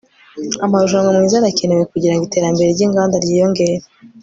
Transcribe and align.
amarushanwa 0.65 1.11
meza 1.17 1.35
arakenewe 1.37 1.83
kugirango 1.91 2.23
iterambere 2.25 2.67
ryinganda 2.75 3.15
ryiyongere 3.23 3.75